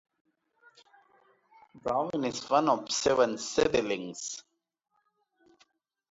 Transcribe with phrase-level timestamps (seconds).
[1.75, 4.41] Brown is one of seven siblings.